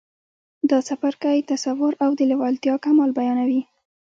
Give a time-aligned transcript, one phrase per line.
[0.69, 3.61] دا څپرکی تصور او د لېوالتیا کمال بيانوي.